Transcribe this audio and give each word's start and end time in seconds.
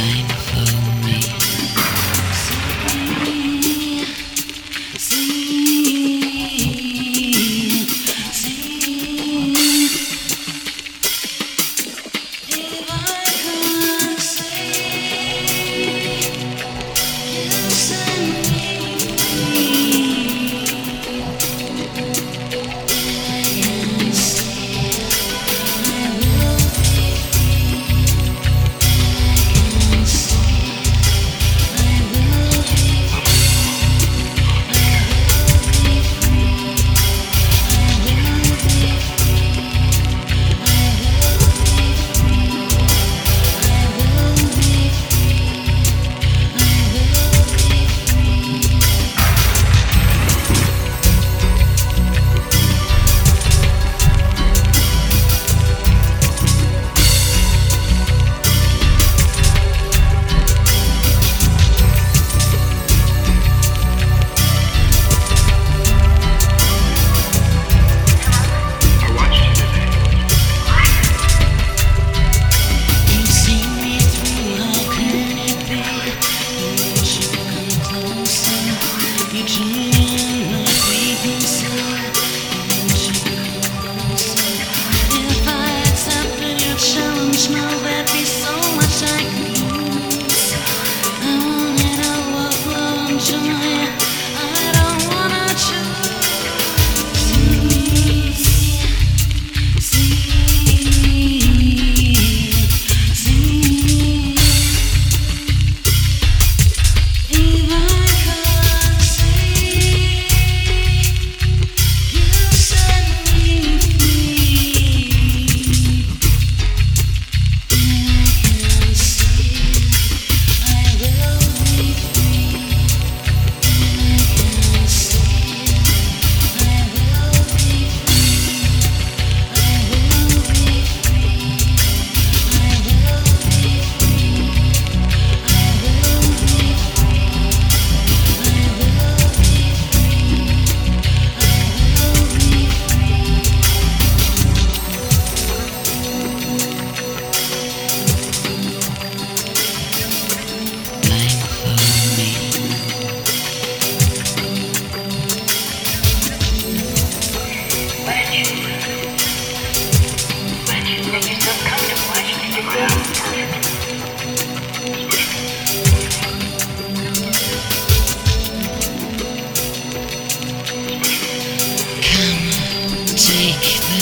time. 0.00 0.29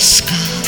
sky. 0.00 0.59